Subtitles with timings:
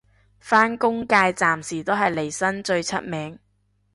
[0.39, 3.37] 返工界暫時都係嚟生最出名